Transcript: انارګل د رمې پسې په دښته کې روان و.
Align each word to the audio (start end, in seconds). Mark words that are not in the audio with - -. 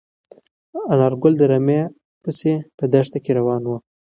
انارګل 0.93 1.33
د 1.37 1.43
رمې 1.51 1.81
پسې 2.23 2.53
په 2.77 2.83
دښته 2.93 3.17
کې 3.23 3.31
روان 3.39 3.63
و. 3.67 3.71